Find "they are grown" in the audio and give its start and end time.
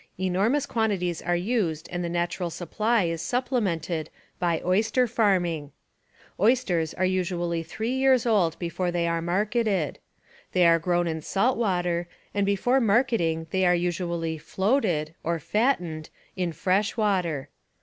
10.53-11.05